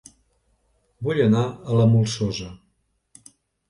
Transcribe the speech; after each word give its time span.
Vull 1.09 1.23
anar 1.29 1.45
a 1.51 1.79
La 1.83 1.87
Molsosa 1.95 2.53